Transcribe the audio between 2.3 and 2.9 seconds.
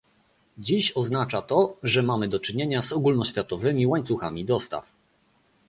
czynienia